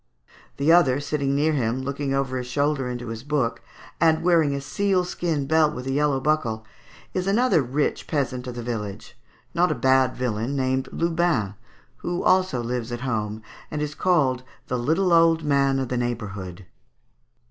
[0.57, 3.61] The other sitting near him, looking over his shoulder into his book,
[3.99, 6.65] and wearing a sealskin belt with a yellow buckle,
[7.13, 9.15] is another rich peasant of the village,
[9.53, 11.53] not a bad villain, named Lubin,
[11.97, 16.65] who also lives at home, and is called the little old man of the neighbourhood."